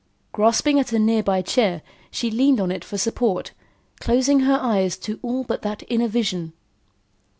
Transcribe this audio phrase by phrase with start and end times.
[0.31, 3.51] Grasping at a near by chair, she leaned on it for support,
[3.99, 6.53] closing her eyes to all but that inner vision.